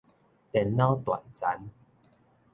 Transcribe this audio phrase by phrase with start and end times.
[0.51, 1.69] 電腦斷層